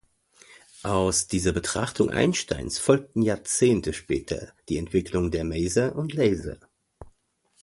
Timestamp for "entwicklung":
4.79-5.29